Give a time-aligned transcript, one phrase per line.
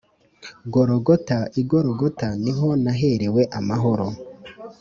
[0.73, 4.09] Gologota, i Gologota, Ni ho naherew'amahoro.